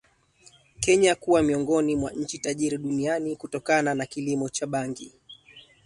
Kenya 0.79 1.15
kuwa 1.15 1.43
miongoni 1.43 1.95
mwa 1.95 2.11
nchi 2.11 2.39
tajiri 2.39 2.77
duniani 2.77 3.35
kutokana 3.35 3.93
na 3.93 4.05
kilimo 4.05 4.49
cha 4.49 4.67
bangi 4.67 5.13